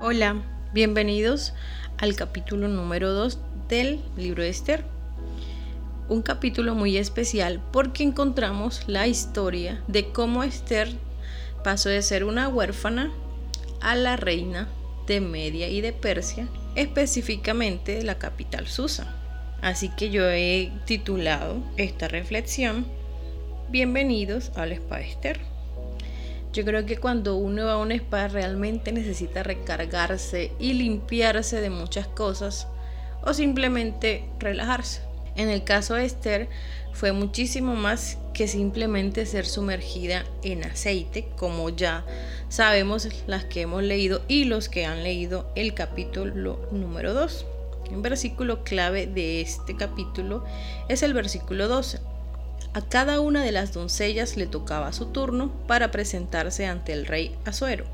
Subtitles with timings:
[0.00, 1.54] Hola, bienvenidos
[1.98, 4.84] al capítulo número 2 del libro de Esther.
[6.08, 10.90] Un capítulo muy especial porque encontramos la historia de cómo Esther
[11.62, 13.12] pasó de ser una huérfana
[13.80, 14.68] a la reina
[15.06, 19.14] de Media y de Persia, específicamente de la capital Susa.
[19.62, 22.84] Así que yo he titulado esta reflexión
[23.70, 25.53] Bienvenidos al Spa Esther.
[26.54, 31.68] Yo creo que cuando uno va a un spa realmente necesita recargarse y limpiarse de
[31.68, 32.68] muchas cosas
[33.22, 35.00] o simplemente relajarse.
[35.34, 36.48] En el caso de Esther
[36.92, 42.04] fue muchísimo más que simplemente ser sumergida en aceite, como ya
[42.48, 47.46] sabemos las que hemos leído y los que han leído el capítulo número 2.
[47.90, 50.44] Un versículo clave de este capítulo
[50.88, 52.13] es el versículo 12
[52.74, 57.34] a cada una de las doncellas le tocaba su turno para presentarse ante el rey
[57.44, 57.84] Azuero.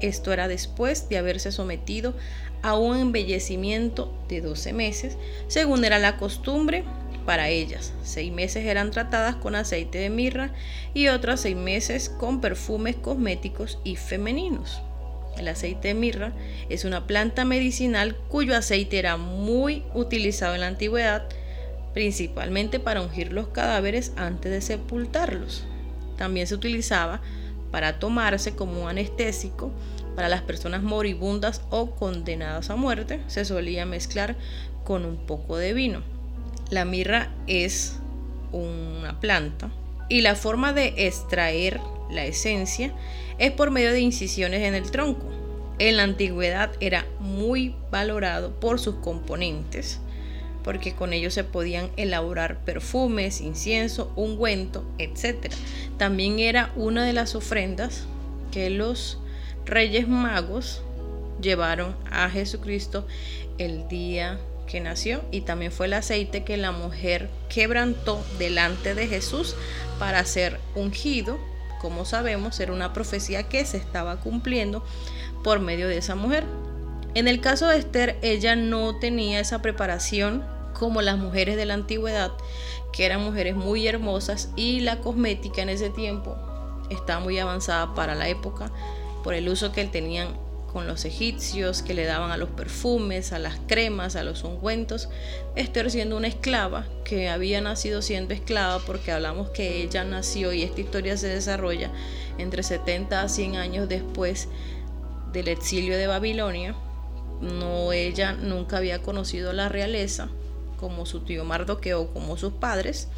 [0.00, 2.14] Esto era después de haberse sometido
[2.62, 6.84] a un embellecimiento de 12 meses, según era la costumbre
[7.26, 7.92] para ellas.
[8.04, 10.52] Seis meses eran tratadas con aceite de mirra
[10.94, 14.80] y otras seis meses con perfumes cosméticos y femeninos.
[15.36, 16.32] El aceite de mirra
[16.68, 21.28] es una planta medicinal cuyo aceite era muy utilizado en la antigüedad
[21.92, 25.64] principalmente para ungir los cadáveres antes de sepultarlos.
[26.16, 27.20] También se utilizaba
[27.70, 29.72] para tomarse como anestésico
[30.14, 33.20] para las personas moribundas o condenadas a muerte.
[33.26, 34.36] Se solía mezclar
[34.84, 36.02] con un poco de vino.
[36.70, 37.98] La mirra es
[38.52, 39.70] una planta
[40.08, 42.94] y la forma de extraer la esencia
[43.38, 45.26] es por medio de incisiones en el tronco.
[45.78, 50.00] En la antigüedad era muy valorado por sus componentes
[50.64, 55.52] porque con ellos se podían elaborar perfumes, incienso, ungüento, etc.
[55.98, 58.04] También era una de las ofrendas
[58.50, 59.18] que los
[59.64, 60.82] reyes magos
[61.40, 63.06] llevaron a Jesucristo
[63.58, 69.06] el día que nació y también fue el aceite que la mujer quebrantó delante de
[69.06, 69.54] Jesús
[69.98, 71.38] para ser ungido.
[71.80, 74.84] Como sabemos, era una profecía que se estaba cumpliendo
[75.42, 76.44] por medio de esa mujer.
[77.14, 80.42] En el caso de Esther, ella no tenía esa preparación
[80.72, 82.32] como las mujeres de la antigüedad,
[82.90, 86.36] que eran mujeres muy hermosas y la cosmética en ese tiempo
[86.88, 88.70] estaba muy avanzada para la época
[89.22, 90.28] por el uso que tenían
[90.72, 95.10] con los egipcios, que le daban a los perfumes, a las cremas, a los ungüentos.
[95.54, 100.62] Esther siendo una esclava, que había nacido siendo esclava, porque hablamos que ella nació y
[100.62, 101.90] esta historia se desarrolla
[102.38, 104.48] entre 70 a 100 años después
[105.34, 106.74] del exilio de Babilonia
[107.42, 110.28] no, ella nunca había conocido la realeza,
[110.78, 113.08] como su tío Mardoqueo, como sus padres,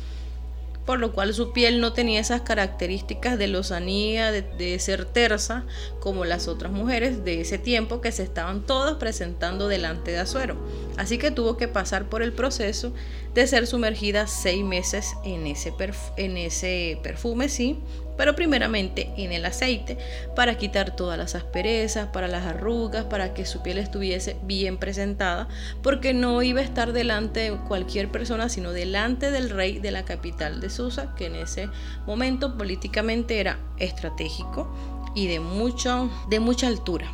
[0.87, 5.65] por lo cual su piel no tenía esas características de lozanía, de, ser tersa,
[6.01, 10.57] como las otras mujeres de ese tiempo que se estaban todas presentando delante de Azuero.
[10.97, 12.93] Así que tuvo que pasar por el proceso
[13.35, 15.73] de ser sumergida seis meses en ese,
[16.17, 17.81] en ese perfume, sí,
[18.17, 19.99] pero primeramente en el aceite
[20.35, 25.49] para quitar todas las asperezas, para las arrugas, para que su piel estuviese bien presentada,
[25.83, 30.05] porque no iba a estar delante de cualquier persona, sino delante del rey de la
[30.05, 31.69] capital de Susa, que en ese
[32.07, 34.75] momento políticamente era estratégico
[35.15, 37.11] y de, mucho, de mucha altura.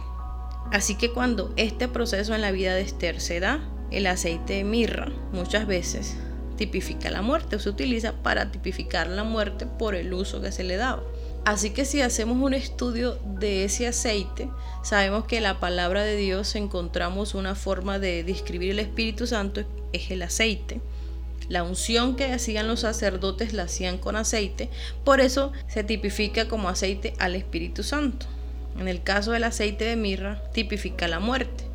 [0.72, 4.64] Así que cuando este proceso en la vida de Esther se da, el aceite de
[4.64, 6.16] mirra muchas veces
[6.60, 10.76] tipifica la muerte se utiliza para tipificar la muerte por el uso que se le
[10.76, 11.02] daba.
[11.46, 14.50] Así que si hacemos un estudio de ese aceite,
[14.84, 19.62] sabemos que la palabra de Dios encontramos una forma de describir el Espíritu Santo
[19.94, 20.82] es el aceite.
[21.48, 24.68] La unción que hacían los sacerdotes la hacían con aceite,
[25.02, 28.26] por eso se tipifica como aceite al Espíritu Santo.
[28.78, 31.69] En el caso del aceite de mirra, tipifica la muerte.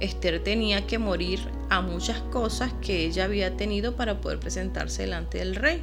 [0.00, 5.38] Esther tenía que morir a muchas cosas que ella había tenido para poder presentarse delante
[5.38, 5.82] del rey.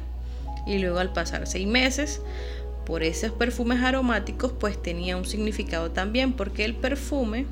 [0.66, 2.20] Y luego al pasar seis meses,
[2.84, 7.46] por esos perfumes aromáticos, pues tenía un significado también, porque el perfume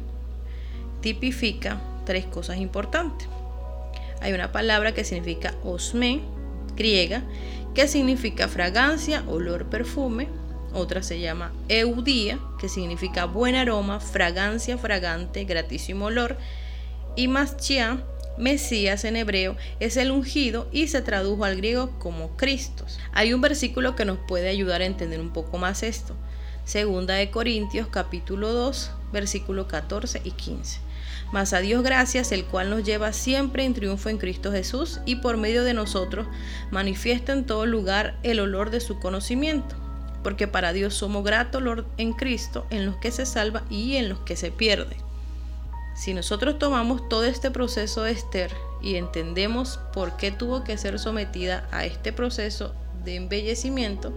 [1.00, 3.28] tipifica tres cosas importantes.
[4.20, 6.22] Hay una palabra que significa osme,
[6.74, 7.22] griega,
[7.74, 10.28] que significa fragancia, olor, perfume.
[10.76, 16.36] Otra se llama eudía, que significa buen aroma, fragancia, fragante, gratísimo olor.
[17.16, 18.04] Y maschia,
[18.36, 22.98] Mesías en hebreo, es el ungido y se tradujo al griego como Cristos.
[23.14, 26.14] Hay un versículo que nos puede ayudar a entender un poco más esto.
[26.66, 30.80] Segunda de Corintios capítulo 2, versículo 14 y 15.
[31.32, 35.16] Mas a Dios gracias, el cual nos lleva siempre en triunfo en Cristo Jesús y
[35.16, 36.26] por medio de nosotros
[36.70, 39.85] manifiesta en todo lugar el olor de su conocimiento
[40.26, 41.62] porque para Dios somos gratos
[41.98, 44.96] en Cristo en los que se salva y en los que se pierde.
[45.94, 48.50] Si nosotros tomamos todo este proceso de Esther
[48.82, 52.74] y entendemos por qué tuvo que ser sometida a este proceso
[53.04, 54.12] de embellecimiento,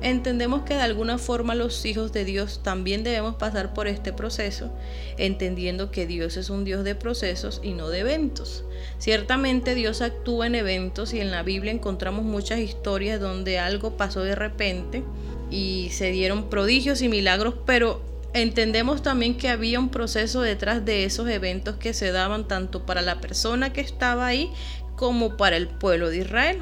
[0.00, 4.70] entendemos que de alguna forma los hijos de Dios también debemos pasar por este proceso,
[5.16, 8.62] entendiendo que Dios es un Dios de procesos y no de eventos.
[8.98, 14.22] Ciertamente Dios actúa en eventos y en la Biblia encontramos muchas historias donde algo pasó
[14.22, 15.02] de repente
[15.50, 18.02] y se dieron prodigios y milagros, pero
[18.34, 23.02] entendemos también que había un proceso detrás de esos eventos que se daban tanto para
[23.02, 24.50] la persona que estaba ahí
[24.96, 26.58] como para el pueblo de Israel.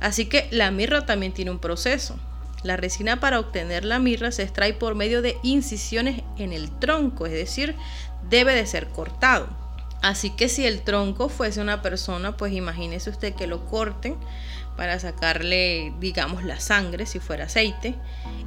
[0.00, 2.18] Así que la mirra también tiene un proceso.
[2.62, 7.26] La resina para obtener la mirra se extrae por medio de incisiones en el tronco,
[7.26, 7.76] es decir,
[8.28, 9.48] debe de ser cortado.
[10.02, 14.16] Así que si el tronco fuese una persona, pues imagínese usted que lo corten
[14.76, 17.94] para sacarle, digamos, la sangre, si fuera aceite,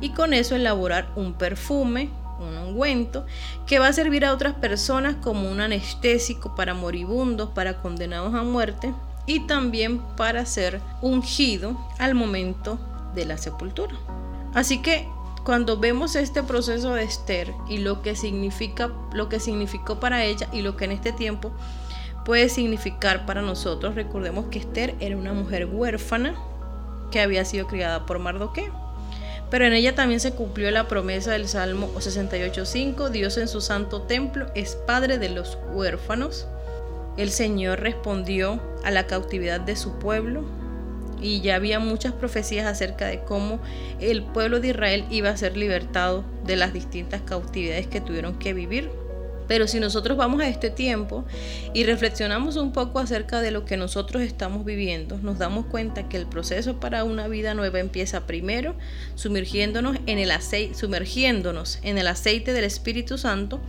[0.02, 2.10] y con eso elaborar un perfume,
[2.40, 3.26] un ungüento,
[3.66, 8.44] que va a servir a otras personas como un anestésico para moribundos, para condenados a
[8.44, 8.94] muerte,
[9.26, 12.80] y también para ser ungido al momento
[13.14, 13.96] de la sepultura.
[14.54, 15.08] Así que
[15.44, 20.48] cuando vemos este proceso de Esther y lo que significa lo que significó para ella
[20.52, 21.52] y lo que en este tiempo
[22.26, 26.36] puede significar para nosotros, recordemos que Esther era una mujer huérfana
[27.12, 28.74] que había sido criada por Mardoqueo.
[29.50, 34.04] Pero en ella también se cumplió la promesa del Salmo 68.5, Dios en su santo
[34.04, 36.48] templo es padre de los huérfanos
[37.20, 40.46] el Señor respondió a la cautividad de su pueblo
[41.20, 43.60] y ya había muchas profecías acerca de cómo
[44.00, 48.54] el pueblo de Israel iba a ser libertado de las distintas cautividades que tuvieron que
[48.54, 48.90] vivir.
[49.50, 51.26] Pero si nosotros vamos a este tiempo
[51.74, 56.18] y reflexionamos un poco acerca de lo que nosotros estamos viviendo, nos damos cuenta que
[56.18, 58.76] el proceso para una vida nueva empieza primero
[59.16, 63.60] sumergiéndonos en el aceite, sumergiéndonos en el aceite del Espíritu Santo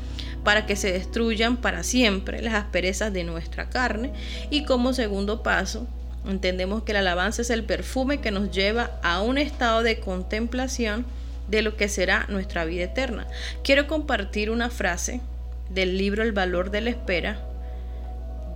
[0.44, 4.12] para que se destruyan para siempre las asperezas de nuestra carne
[4.50, 5.87] y como segundo paso
[6.29, 11.06] entendemos que la alabanza es el perfume que nos lleva a un estado de contemplación
[11.49, 13.26] de lo que será nuestra vida eterna.
[13.65, 15.23] Quiero compartir una frase
[15.71, 17.39] del libro El valor de la espera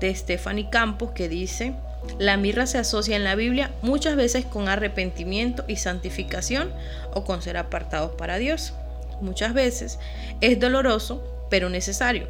[0.00, 1.74] de Stephanie Campos que dice,
[2.18, 6.70] la mirra se asocia en la Biblia muchas veces con arrepentimiento y santificación
[7.12, 8.74] o con ser apartados para Dios.
[9.20, 9.98] Muchas veces
[10.40, 12.28] es doloroso, pero necesario.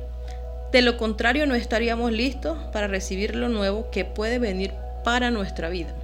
[0.72, 4.72] De lo contrario, no estaríamos listos para recibir lo nuevo que puede venir
[5.02, 5.94] para nuestra vida.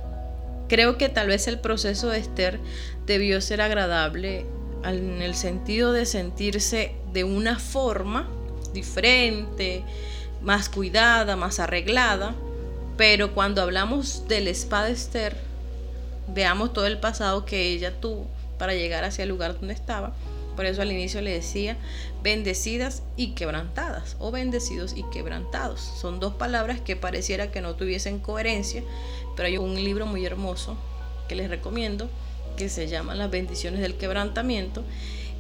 [0.69, 2.61] Creo que tal vez el proceso de Esther
[3.06, 4.47] debió ser agradable
[4.85, 8.29] en el sentido de sentirse de una forma
[8.72, 9.82] diferente,
[10.43, 12.34] más cuidada, más arreglada.
[12.96, 15.37] Pero cuando hablamos del espada Esther,
[16.28, 18.26] veamos todo el pasado que ella tuvo
[18.58, 20.12] para llegar hacia el lugar donde estaba.
[20.56, 21.76] Por eso al inicio le decía
[22.22, 25.81] bendecidas y quebrantadas o bendecidos y quebrantados.
[25.81, 28.82] Son dos palabras que pareciera que no tuviesen coherencia,
[29.37, 30.76] pero hay un libro muy hermoso
[31.28, 32.11] que les recomiendo
[32.58, 34.84] que se llama Las bendiciones del quebrantamiento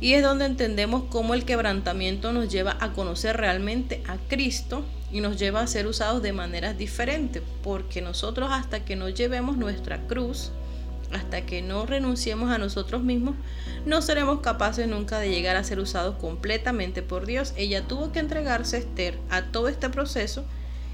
[0.00, 4.82] y es donde entendemos cómo el quebrantamiento nos lleva a conocer realmente a Cristo
[5.12, 9.56] y nos lleva a ser usados de maneras diferentes, porque nosotros hasta que no llevemos
[9.58, 10.52] nuestra cruz,
[11.12, 13.34] hasta que no renunciemos a nosotros mismos,
[13.84, 17.52] no seremos capaces nunca de llegar a ser usados completamente por Dios.
[17.56, 20.44] Ella tuvo que entregarse Esther a todo este proceso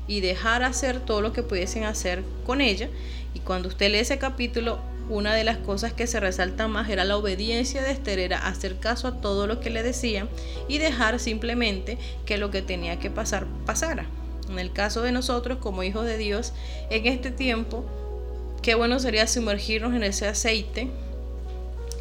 [0.09, 2.89] y dejar hacer todo lo que pudiesen hacer con ella.
[3.35, 4.79] Y cuando usted lee ese capítulo,
[5.09, 8.79] una de las cosas que se resalta más era la obediencia de Esther, era hacer
[8.79, 10.29] caso a todo lo que le decían
[10.69, 14.07] y dejar simplemente que lo que tenía que pasar pasara.
[14.51, 16.53] En el caso de nosotros como hijos de Dios,
[16.91, 17.85] en este tiempo,
[18.63, 20.89] qué bueno sería sumergirnos en ese aceite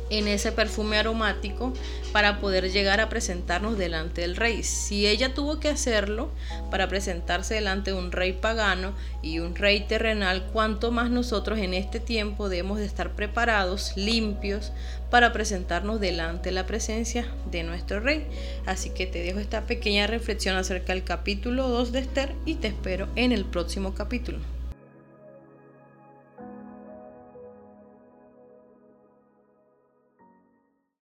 [0.10, 1.74] en ese perfume aromático
[2.12, 4.64] para poder llegar a presentarnos delante del rey.
[4.64, 6.32] Si ella tuvo que hacerlo
[6.72, 11.74] para presentarse delante de un rey pagano y un rey terrenal, cuanto más nosotros en
[11.74, 14.72] este tiempo debemos de estar preparados, limpios,
[15.10, 18.26] para presentarnos delante de la presencia de nuestro rey.
[18.66, 22.68] Así que te dejo esta pequeña reflexión acerca del capítulo 2 de Esther y te
[22.68, 24.40] espero en el próximo capítulo.